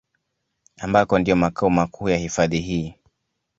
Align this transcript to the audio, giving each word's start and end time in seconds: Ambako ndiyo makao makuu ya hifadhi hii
Ambako 0.77 1.19
ndiyo 1.19 1.35
makao 1.35 1.69
makuu 1.69 2.09
ya 2.09 2.17
hifadhi 2.17 2.59
hii 2.59 2.95